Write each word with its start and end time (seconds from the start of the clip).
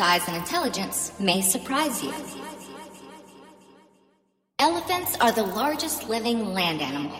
size 0.00 0.26
and 0.28 0.36
intelligence 0.38 1.12
may 1.20 1.42
surprise 1.42 2.02
you. 2.02 2.10
Elephants 4.58 5.14
are 5.20 5.30
the 5.30 5.42
largest 5.42 6.08
living 6.08 6.54
land 6.54 6.80
animal. 6.80 7.12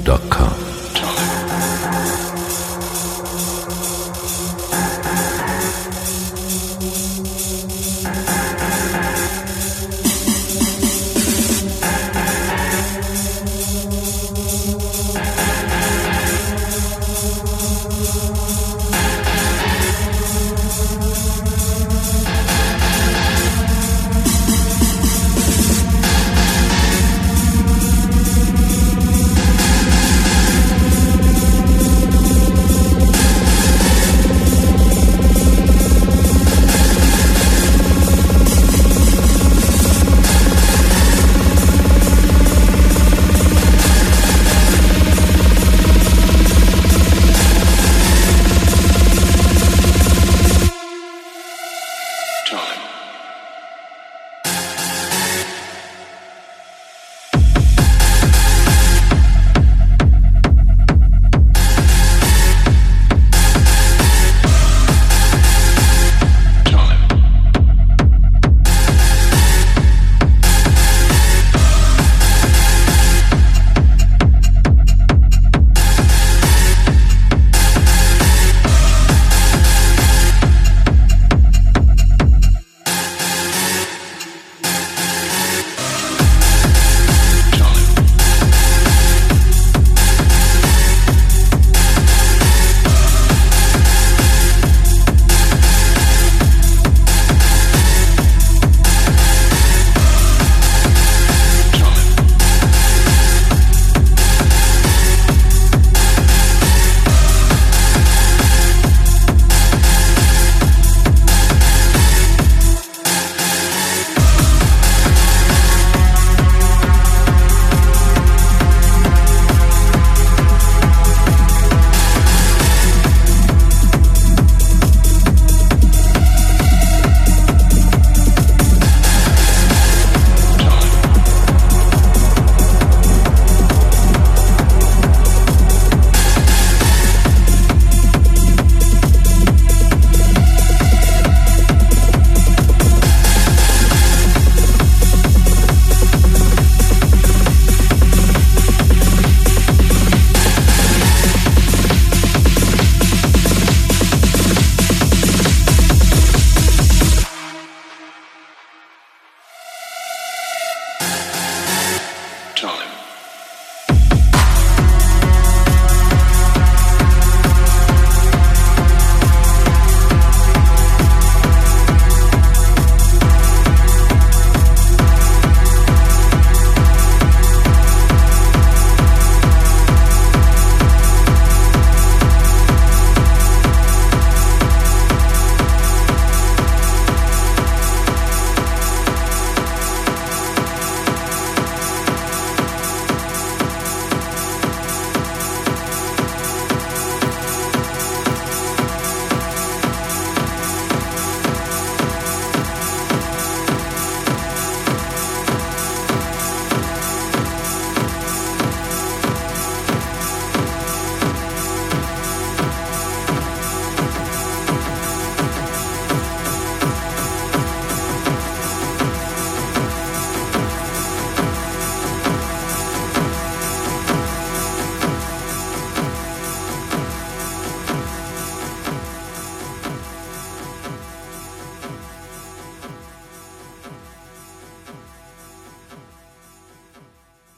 loopsradio.com. 0.00 0.69